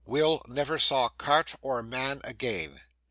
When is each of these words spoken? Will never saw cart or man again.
Will 0.07 0.41
never 0.47 0.79
saw 0.79 1.09
cart 1.09 1.53
or 1.61 1.83
man 1.83 2.21
again. 2.23 2.81